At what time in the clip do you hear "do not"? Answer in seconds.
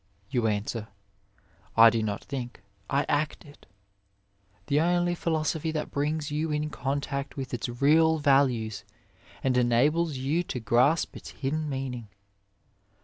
1.91-2.23